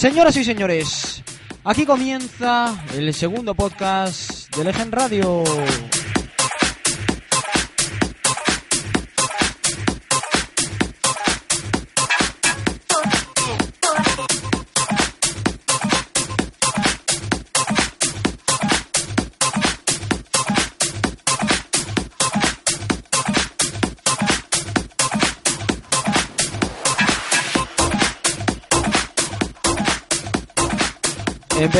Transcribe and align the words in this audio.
Señoras 0.00 0.34
y 0.38 0.44
señores, 0.44 1.22
aquí 1.62 1.84
comienza 1.84 2.74
el 2.96 3.12
segundo 3.12 3.54
podcast 3.54 4.48
de 4.56 4.64
Legend 4.64 4.94
Radio. 4.94 5.44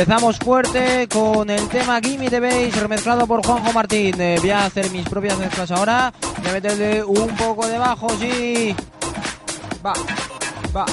Empezamos 0.01 0.39
fuerte 0.39 1.07
con 1.07 1.47
el 1.51 1.67
tema 1.67 1.99
Gimme 2.01 2.27
the 2.27 2.39
Bass 2.39 2.75
remezclado 2.81 3.27
por 3.27 3.45
Juanjo 3.45 3.71
Martín. 3.71 4.19
Eh, 4.19 4.37
voy 4.39 4.49
a 4.49 4.65
hacer 4.65 4.89
mis 4.89 5.07
propias 5.07 5.37
mezclas 5.37 5.69
ahora. 5.69 6.11
Voy 6.39 6.49
a 6.49 6.53
meterle 6.53 7.03
un 7.03 7.27
poco 7.35 7.67
de 7.67 7.77
bajo, 7.77 8.09
sí. 8.17 8.75
Va, 9.85 9.93
va, 10.75 10.85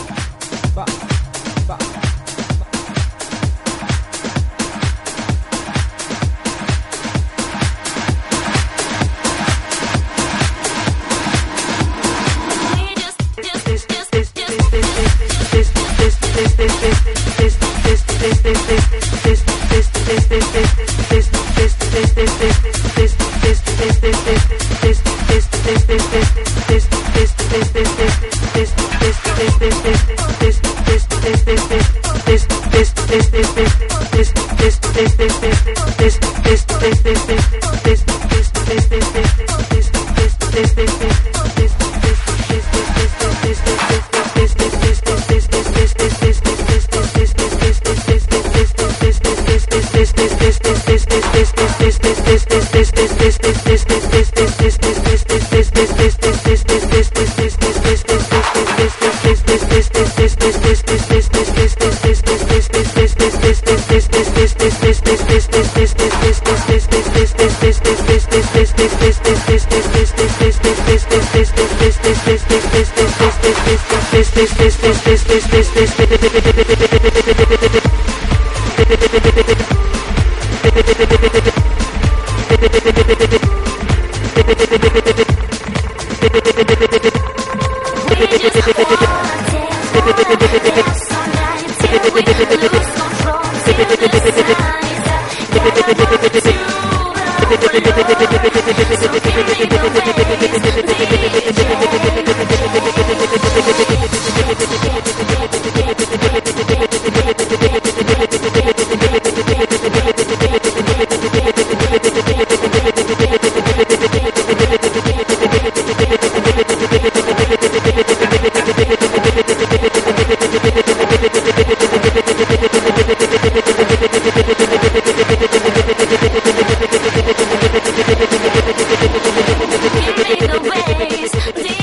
days. 130.95 131.78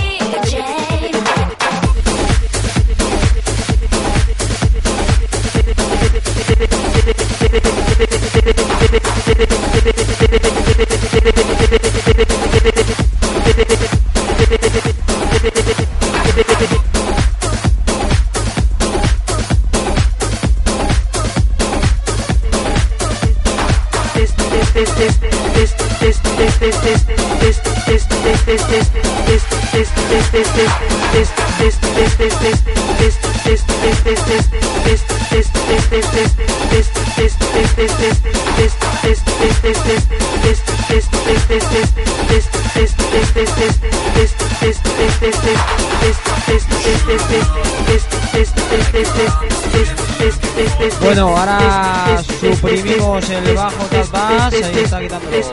Bueno, 51.16 51.38
ahora 51.38 52.22
suprimimos 52.42 53.30
el 53.30 53.56
bajo 53.56 53.86
tras 53.86 54.12
bass, 54.12 54.54
ahí 54.54 54.80
está 54.84 55.00
quitando 55.00 55.30
el 55.30 55.44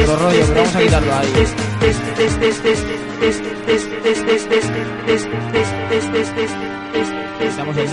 otro 0.03 0.17
rollo, 0.17 0.45
pero 0.49 0.61
vamos 0.61 0.77
a 0.77 0.81
quitarlo 0.81 1.15
ahí. 1.15 1.33
Estamos 7.41 7.77
en 7.79 7.89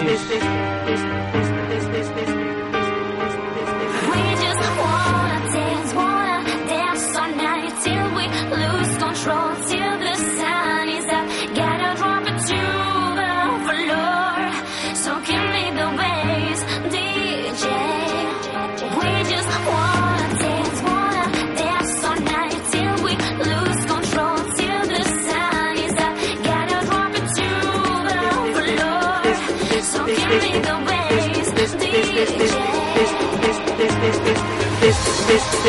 ¡Vamos! 35.36 35.66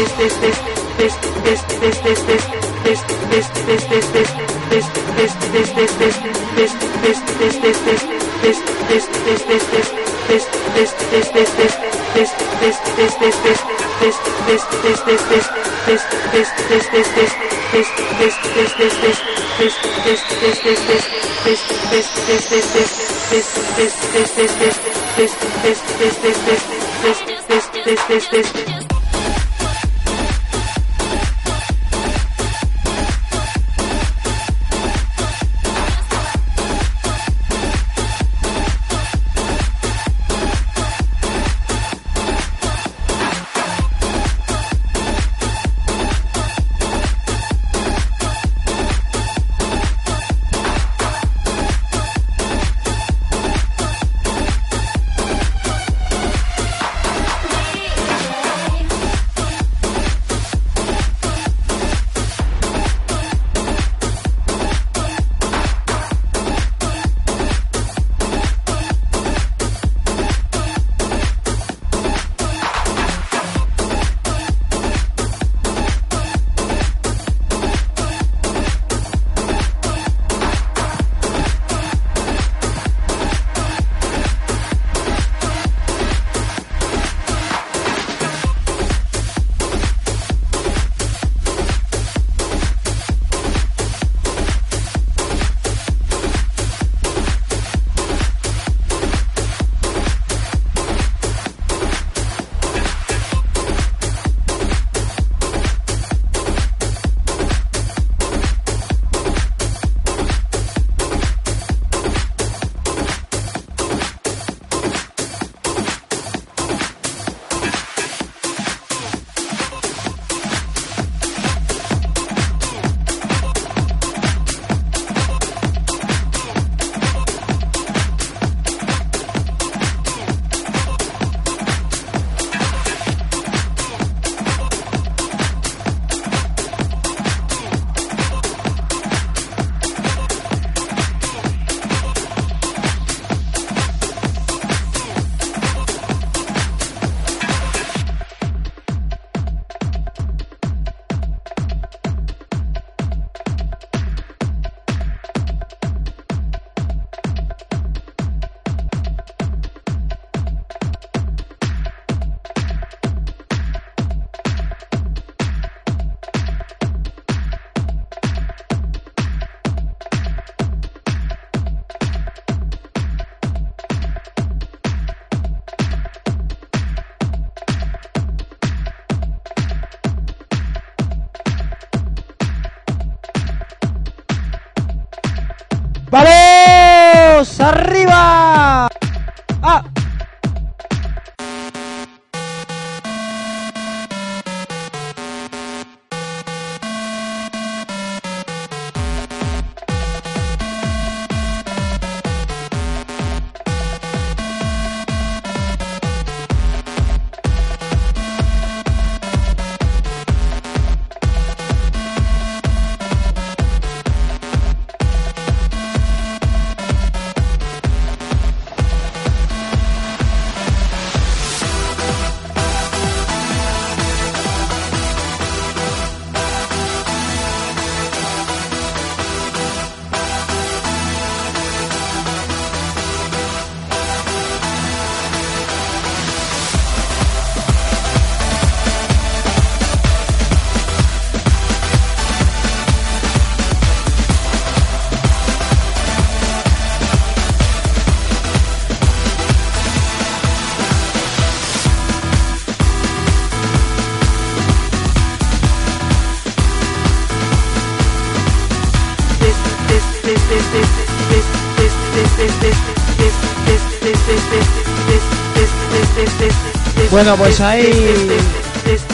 Bueno, 267.16 267.34
pues 267.38 267.58
ahí 267.62 268.28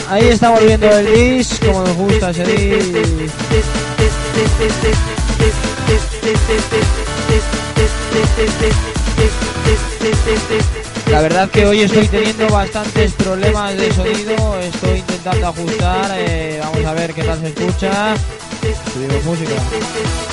ahí 0.09 0.27
está 0.27 0.49
volviendo 0.49 0.89
el 0.89 1.13
dis, 1.15 1.57
como 1.65 1.83
nos 1.85 1.95
gusta 1.95 2.31
ese 2.31 2.43
dis. 2.43 2.85
La 11.09 11.21
verdad 11.21 11.49
que 11.49 11.65
hoy 11.65 11.83
estoy 11.83 12.09
teniendo 12.09 12.49
bastantes 12.49 13.13
problemas 13.13 13.77
de 13.77 13.93
sonido, 13.93 14.59
estoy 14.59 14.99
intentando 14.99 15.47
ajustar, 15.47 16.11
eh, 16.17 16.59
vamos 16.61 16.83
a 16.83 16.93
ver 16.95 17.13
qué 17.13 17.23
tal 17.23 17.39
se 17.39 17.47
escucha. 17.47 18.15
Subimos 18.93 19.23
música. 19.23 20.32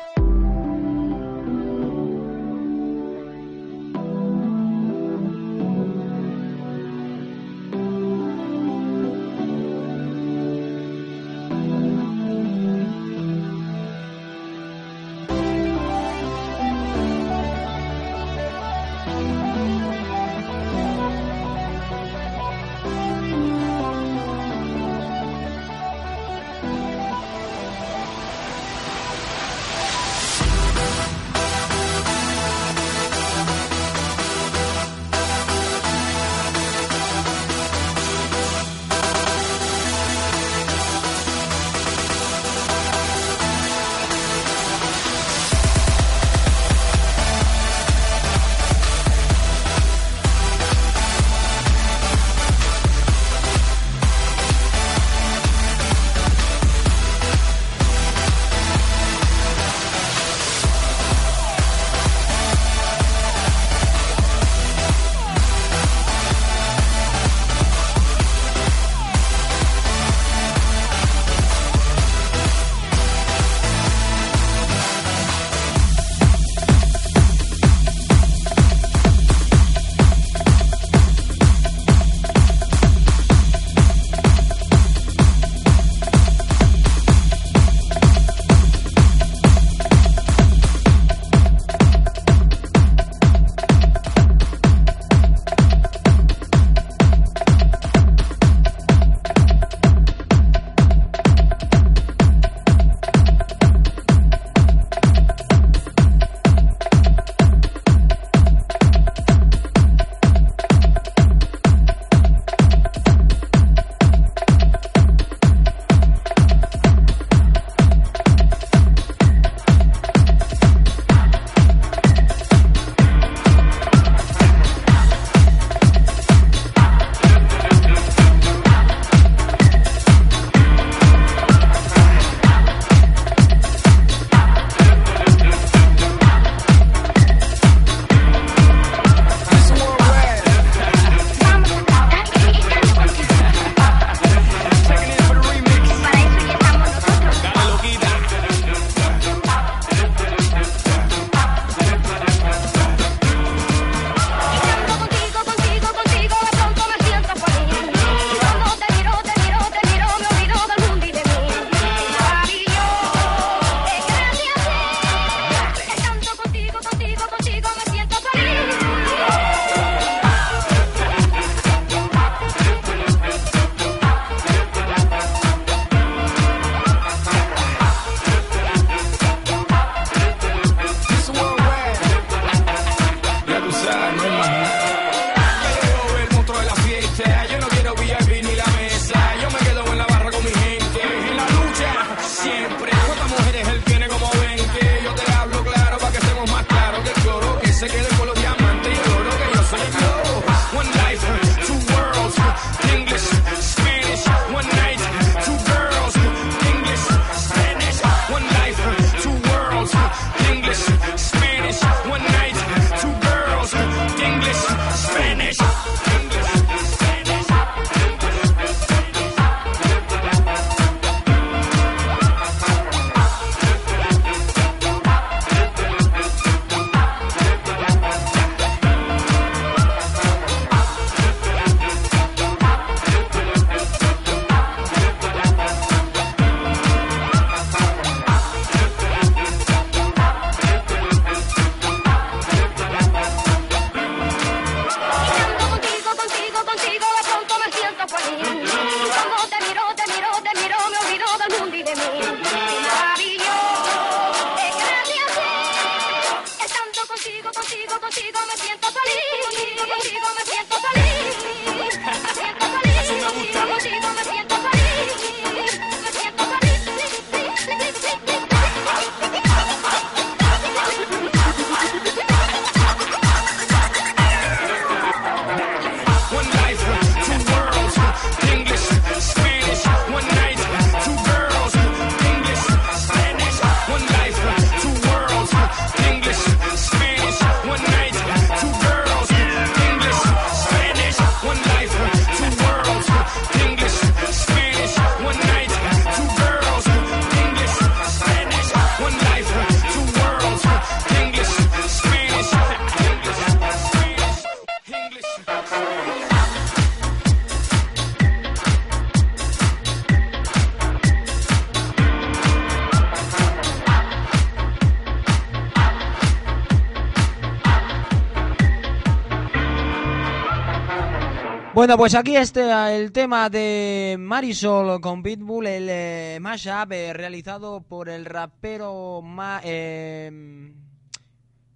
Bueno, 321.91 322.03
pues 322.03 322.15
aquí 322.15 322.37
está 322.37 322.95
el 322.95 323.11
tema 323.11 323.49
de 323.49 324.15
Marisol 324.17 325.01
con 325.01 325.21
Pitbull, 325.21 325.67
el 325.67 325.87
eh, 325.89 326.37
mashup 326.39 326.93
eh, 326.93 327.11
realizado 327.11 327.81
por 327.81 328.07
el 328.07 328.23
rapero 328.23 329.21
eh, 329.61 330.71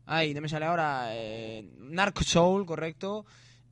Ay, 0.05 0.33
no 0.33 0.39
me 0.39 0.47
sale 0.47 0.67
ahora. 0.67 1.07
Eh, 1.09 1.69
Narco 1.79 2.23
Soul, 2.23 2.65
correcto. 2.65 3.25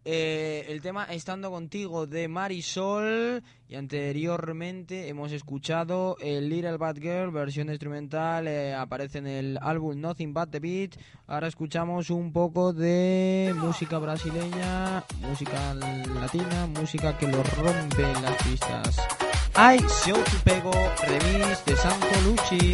El 0.03 0.81
tema 0.81 1.05
Estando 1.05 1.49
Contigo 1.49 2.07
de 2.07 2.27
Marisol. 2.27 3.41
Y 3.73 3.75
anteriormente 3.75 5.07
hemos 5.07 5.31
escuchado 5.31 6.15
el 6.21 6.47
Little 6.47 6.77
Bad 6.77 6.97
Girl, 6.97 7.31
versión 7.31 7.69
instrumental. 7.69 8.47
eh, 8.47 8.75
aparece 8.75 9.17
en 9.17 9.25
el 9.25 9.57
álbum 9.59 9.99
Nothing 9.99 10.31
But 10.31 10.51
the 10.51 10.59
Beat. 10.59 10.91
Ahora 11.25 11.47
escuchamos 11.47 12.11
un 12.11 12.31
poco 12.31 12.71
de 12.71 13.51
música 13.57 13.97
brasileña, 13.97 15.03
música 15.27 15.73
latina, 15.73 16.67
música 16.67 17.17
que 17.17 17.27
lo 17.27 17.41
rompe 17.41 18.03
en 18.03 18.21
las 18.21 18.43
pistas. 18.43 19.01
Ay, 19.55 19.79
Se 19.89 20.13
Te 20.13 20.21
Pego, 20.43 20.71
remix 21.07 21.65
de 21.65 21.75
Santo 21.75 22.21
Lucci. 22.27 22.73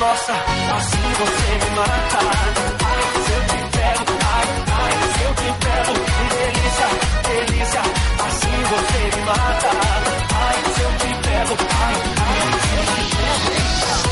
Nossa, 0.00 0.32
assim 0.32 1.12
você 1.18 1.48
me 1.62 1.70
mata. 1.76 2.20
Ai, 2.86 3.02
se 3.22 3.32
eu 3.32 3.42
te 3.44 3.58
pego, 3.76 4.12
ai, 4.34 4.48
ai, 4.80 4.94
se 5.12 5.22
eu 5.24 5.32
te 5.34 5.48
pego. 5.60 5.92
Delícia, 6.40 6.88
delícia, 7.28 7.82
assim 8.26 8.56
você 8.70 9.00
me 9.16 9.22
mata. 9.26 9.70
Ai, 10.34 10.58
se 10.74 10.80
eu 10.80 10.90
te 11.00 11.10
pego, 11.22 11.54
ai, 11.80 11.94
ai, 12.16 12.40
se 12.60 12.74
eu 12.76 12.84
te 13.44 13.60
pego. 14.00 14.09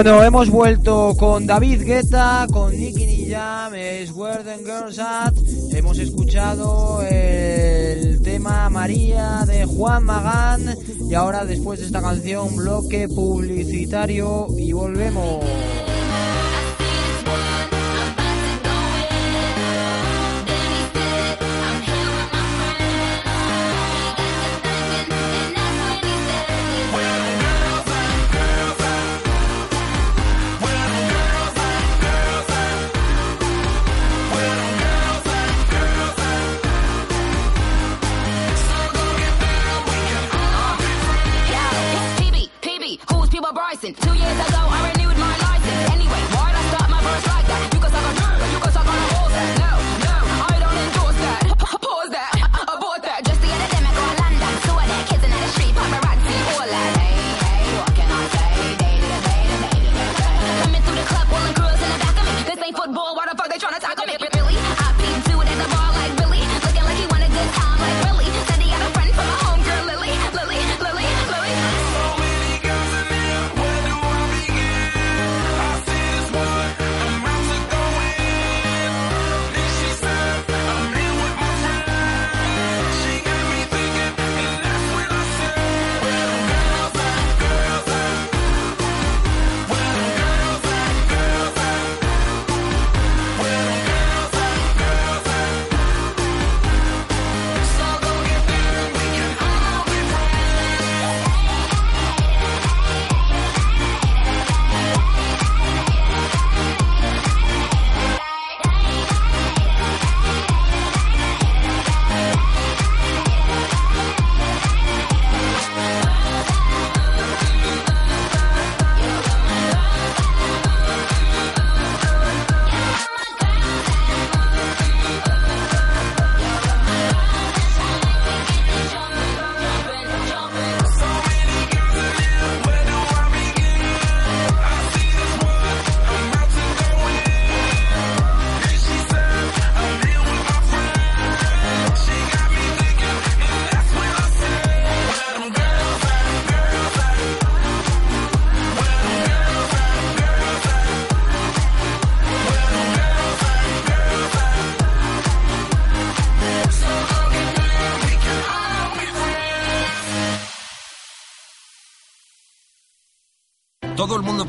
Bueno, 0.00 0.22
hemos 0.22 0.48
vuelto 0.48 1.16
con 1.18 1.44
David 1.44 1.82
Guetta, 1.82 2.46
con 2.52 2.70
Nicky 2.70 3.28
Jam, 3.28 3.74
es 3.74 4.12
Where 4.12 4.44
Girls 4.58 5.00
At. 5.00 5.34
Hemos 5.72 5.98
escuchado 5.98 7.02
el 7.02 8.22
tema 8.22 8.70
María 8.70 9.42
de 9.44 9.64
Juan 9.64 10.04
Magán 10.04 10.76
y 11.10 11.14
ahora 11.14 11.44
después 11.44 11.80
de 11.80 11.86
esta 11.86 12.00
canción 12.00 12.54
bloque 12.54 13.08
publicitario 13.08 14.46
y 14.56 14.70
volvemos. 14.70 15.44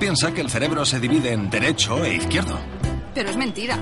Piensa 0.09 0.33
que 0.33 0.41
el 0.41 0.49
cerebro 0.49 0.83
se 0.85 0.99
divide 0.99 1.33
en 1.33 1.51
derecho 1.51 2.03
e 2.03 2.15
izquierdo. 2.15 2.57
Pero 3.13 3.29
es 3.29 3.37
mentira. 3.37 3.77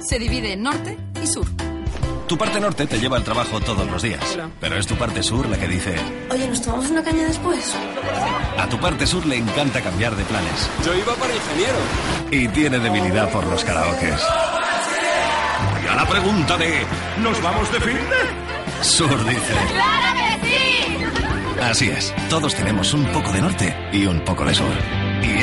Se 0.00 0.18
divide 0.18 0.54
en 0.54 0.64
norte 0.64 0.98
y 1.22 1.24
sur. 1.24 1.46
Tu 2.26 2.36
parte 2.36 2.58
norte 2.58 2.84
te 2.88 2.98
lleva 2.98 3.16
al 3.16 3.22
trabajo 3.22 3.60
todos 3.60 3.88
los 3.88 4.02
días, 4.02 4.36
pero 4.60 4.76
es 4.76 4.88
tu 4.88 4.96
parte 4.96 5.22
sur 5.22 5.48
la 5.48 5.56
que 5.56 5.68
dice, 5.68 5.94
Oye, 6.32 6.48
¿nos 6.48 6.60
tomamos 6.62 6.90
una 6.90 7.04
caña 7.04 7.26
después? 7.28 7.76
a 8.58 8.66
tu 8.68 8.76
parte 8.80 9.06
sur 9.06 9.24
le 9.24 9.36
encanta 9.36 9.80
cambiar 9.80 10.16
de 10.16 10.24
planes 10.24 10.68
Yo 10.84 10.94
iba 10.96 11.14
para 11.14 11.32
ingeniero. 11.32 11.78
y 12.32 12.48
tiene 12.48 12.80
debilidad 12.80 13.30
por 13.30 13.46
los 13.46 13.62
karaokes. 13.64 14.18
Y 15.84 15.86
a 15.86 15.94
la 15.94 16.08
pregunta 16.08 16.56
de 16.56 16.84
¿nos 17.22 17.40
vamos 17.40 17.70
de 17.72 17.80
fin 17.80 17.98
Sur 18.82 19.24
dice, 19.28 19.54
¡Claro 19.70 20.18
que 20.40 20.48
sí! 20.48 21.62
así 21.62 21.88
es, 21.88 22.12
todos 22.28 22.52
tenemos 22.56 22.92
un 22.94 23.04
poco 23.12 23.30
de 23.30 23.40
norte 23.42 23.76
y 23.92 24.06
un 24.06 24.18
poco 24.24 24.44
de 24.44 24.54
sur. 24.56 24.97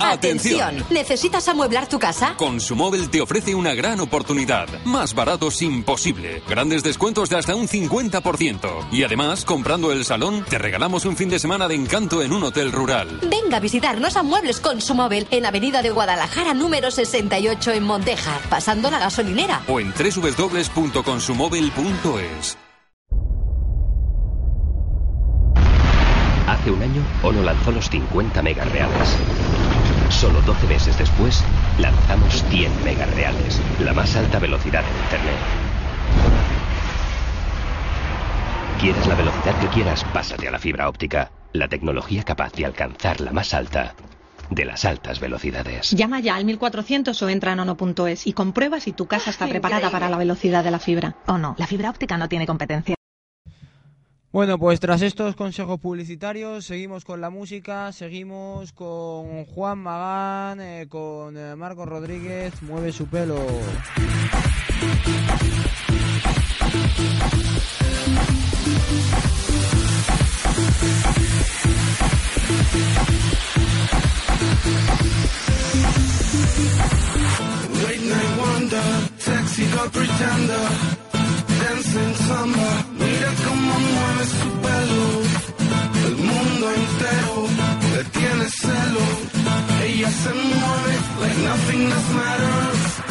Atención. 0.00 0.84
¿Necesitas 0.90 1.48
amueblar 1.48 1.88
tu 1.88 1.98
casa? 1.98 2.34
Consumóvil 2.36 3.10
te 3.10 3.20
ofrece 3.20 3.54
una 3.54 3.74
gran 3.74 4.00
oportunidad. 4.00 4.68
Más 4.84 5.14
baratos 5.14 5.60
imposible. 5.62 6.42
Grandes 6.48 6.82
descuentos 6.82 7.28
de 7.28 7.36
hasta 7.36 7.54
un 7.54 7.68
50%. 7.68 8.88
Y 8.92 9.02
además, 9.04 9.44
comprando 9.44 9.92
el 9.92 10.04
salón, 10.04 10.44
te 10.48 10.58
regalamos 10.58 11.04
un 11.04 11.16
fin 11.16 11.28
de 11.28 11.38
semana 11.38 11.68
de 11.68 11.74
encanto 11.74 12.22
en 12.22 12.32
un 12.32 12.42
hotel 12.44 12.72
rural. 12.72 13.20
Venga 13.22 13.58
a 13.58 13.60
visitarnos 13.60 14.16
a 14.16 14.22
Muebles 14.22 14.60
con 14.60 14.80
su 14.80 14.94
móvil 14.94 15.26
en 15.30 15.44
Avenida 15.46 15.82
de 15.82 15.90
Guadalajara 15.90 16.54
número 16.54 16.90
68 16.90 17.72
en 17.72 17.82
Montejar, 17.84 18.40
pasando 18.48 18.90
la 18.90 18.98
gasolinera. 18.98 19.62
O 19.68 19.80
en 19.80 19.92
www.consumóvil.es. 19.92 22.56
Hace 26.46 26.70
un 26.70 26.82
año, 26.82 27.02
Ono 27.22 27.42
lanzó 27.42 27.70
los 27.70 27.88
50 27.90 28.42
megas 28.42 28.70
reales. 28.72 29.16
Solo 30.10 30.40
12 30.42 30.66
meses 30.66 30.98
después, 30.98 31.44
lanzamos 31.78 32.42
100 32.44 32.84
megas 32.84 33.14
reales, 33.14 33.60
la 33.80 33.92
más 33.92 34.16
alta 34.16 34.38
velocidad 34.38 34.82
en 34.82 35.02
Internet. 35.04 35.36
¿Quieres 38.80 39.06
la 39.06 39.14
velocidad 39.14 39.58
que 39.60 39.66
quieras? 39.68 40.04
Pásate 40.12 40.48
a 40.48 40.50
la 40.50 40.58
fibra 40.58 40.88
óptica, 40.88 41.30
la 41.52 41.68
tecnología 41.68 42.22
capaz 42.22 42.52
de 42.54 42.64
alcanzar 42.64 43.20
la 43.20 43.32
más 43.32 43.54
alta 43.54 43.94
de 44.50 44.64
las 44.64 44.84
altas 44.84 45.20
velocidades. 45.20 45.90
Llama 45.90 46.20
ya 46.20 46.36
al 46.36 46.44
1400 46.44 47.20
o 47.22 47.28
entra 47.28 47.52
en 47.52 47.60
ono.es 47.60 48.26
y 48.26 48.32
comprueba 48.32 48.80
si 48.80 48.92
tu 48.92 49.06
casa 49.06 49.30
está 49.30 49.46
preparada 49.46 49.90
para 49.90 50.08
la 50.08 50.16
velocidad 50.16 50.64
de 50.64 50.70
la 50.70 50.78
fibra. 50.78 51.16
O 51.26 51.38
no, 51.38 51.54
la 51.58 51.66
fibra 51.66 51.90
óptica 51.90 52.16
no 52.16 52.28
tiene 52.28 52.46
competencia. 52.46 52.97
Bueno, 54.30 54.58
pues 54.58 54.78
tras 54.78 55.00
estos 55.00 55.34
consejos 55.36 55.80
publicitarios, 55.80 56.66
seguimos 56.66 57.06
con 57.06 57.20
la 57.22 57.30
música, 57.30 57.92
seguimos 57.92 58.72
con 58.74 59.46
Juan 59.46 59.78
Magán, 59.78 60.60
eh, 60.60 60.86
con 60.86 61.36
eh, 61.38 61.56
Marcos 61.56 61.88
Rodríguez, 61.88 62.52
mueve 62.62 62.92
su 62.92 63.06
pelo. 63.06 63.36
Night 82.58 82.87
mira 82.98 83.30
cómo 83.46 83.72
mueve 83.92 84.24
su 84.40 84.48
pelo, 84.64 85.06
el 86.06 86.16
mundo 86.16 86.64
entero 86.80 87.34
le 87.94 88.04
tiene 88.16 88.44
celo, 88.62 89.04
Ella 89.84 90.10
se 90.10 90.32
mueve 90.34 90.92
like 91.20 91.38
nothing 91.48 91.82
else 91.92 92.12
matters. 92.14 93.07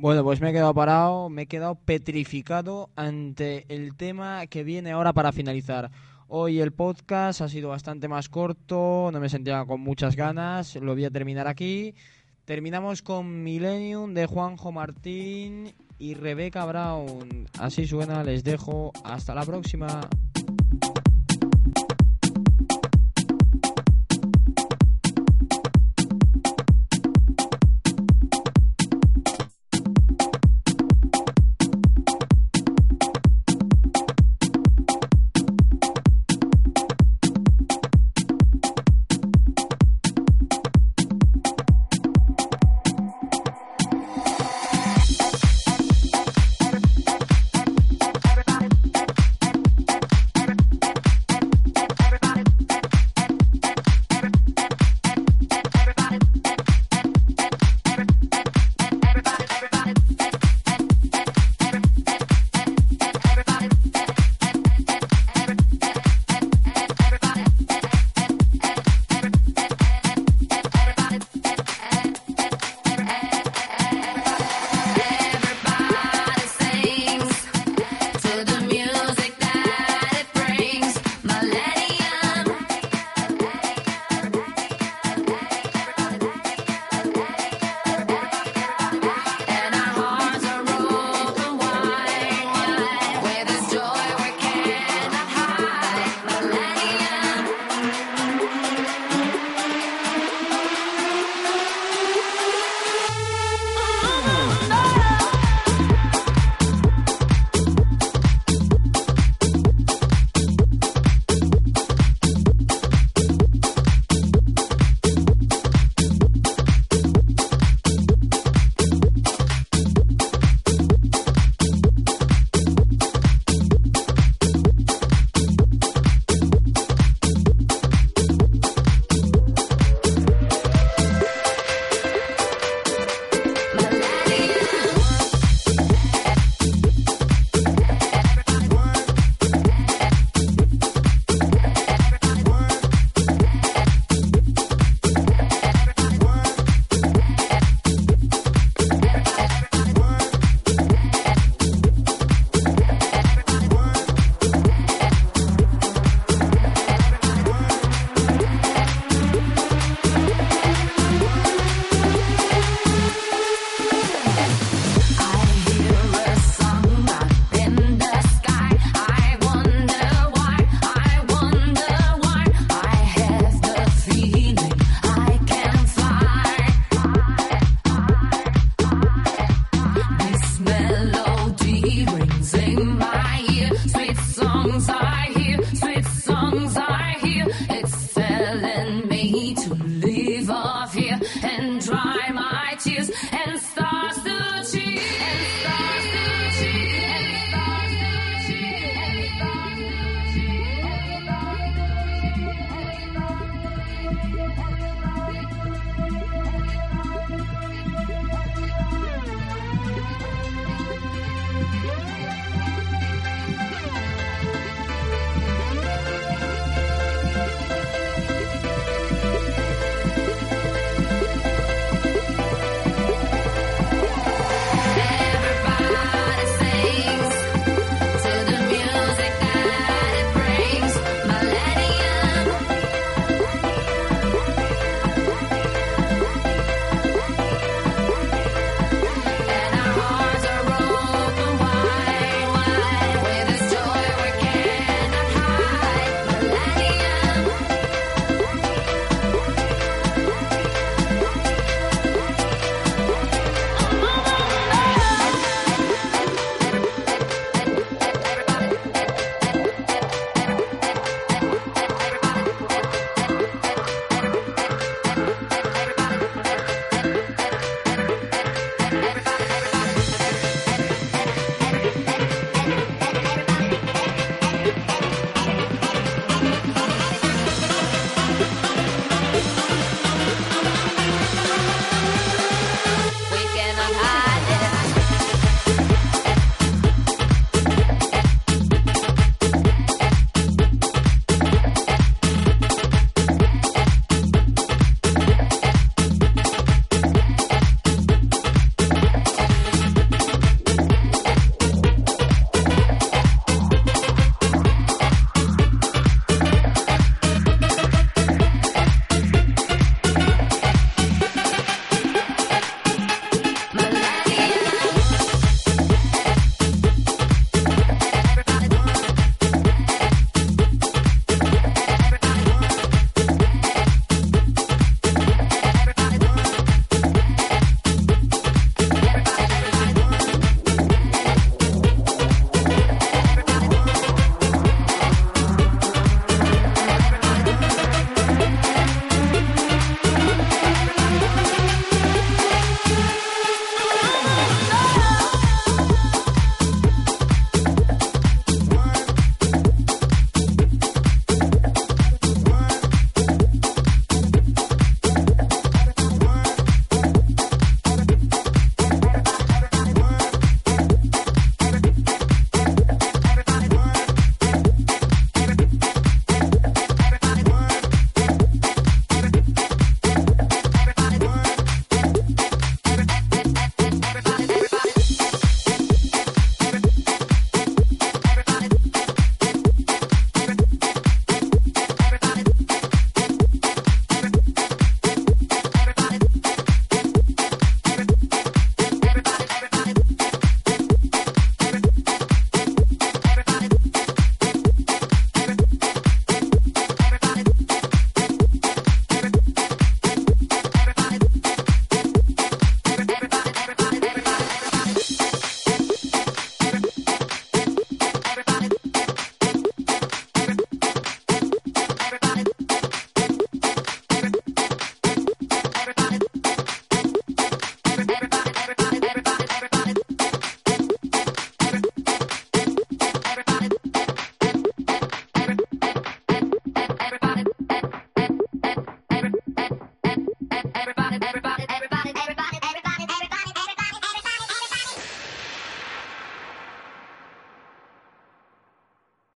Bueno, 0.00 0.24
pues 0.24 0.40
me 0.40 0.48
he 0.48 0.52
quedado 0.54 0.72
parado, 0.72 1.28
me 1.28 1.42
he 1.42 1.46
quedado 1.46 1.74
petrificado 1.74 2.88
ante 2.96 3.66
el 3.68 3.94
tema 3.96 4.46
que 4.46 4.64
viene 4.64 4.92
ahora 4.92 5.12
para 5.12 5.30
finalizar. 5.30 5.90
Hoy 6.26 6.58
el 6.60 6.72
podcast 6.72 7.42
ha 7.42 7.50
sido 7.50 7.68
bastante 7.68 8.08
más 8.08 8.30
corto, 8.30 9.10
no 9.12 9.20
me 9.20 9.28
sentía 9.28 9.62
con 9.66 9.82
muchas 9.82 10.16
ganas, 10.16 10.74
lo 10.76 10.94
voy 10.94 11.04
a 11.04 11.10
terminar 11.10 11.46
aquí. 11.46 11.94
Terminamos 12.46 13.02
con 13.02 13.42
Millennium 13.42 14.14
de 14.14 14.24
Juanjo 14.24 14.72
Martín 14.72 15.74
y 15.98 16.14
Rebeca 16.14 16.64
Brown. 16.64 17.46
Así 17.58 17.86
suena, 17.86 18.24
les 18.24 18.42
dejo. 18.42 18.92
Hasta 19.04 19.34
la 19.34 19.44
próxima. 19.44 20.08